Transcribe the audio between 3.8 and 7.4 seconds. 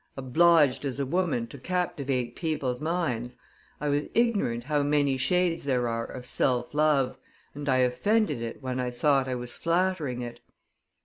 was ignorant how many shades there are of self love,